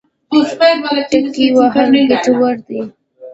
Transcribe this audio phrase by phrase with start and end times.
[1.09, 2.81] ټکی وهل ګټور دی.